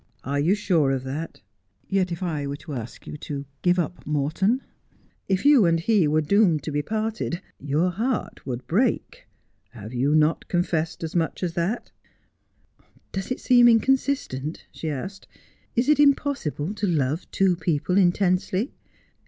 [0.33, 1.41] 'Are you sure of that
[1.83, 4.61] 1 Yet if I were to ask you to give up Morton—
[5.27, 7.39] if you and he were doomed to be parted—
[7.73, 9.27] your heart would break.
[9.73, 11.91] Have you not confessed as much as that
[12.79, 15.27] 1 ''Does it seem inconsistent?' she asked.'
[15.75, 18.73] Is it impossible to love two people intensely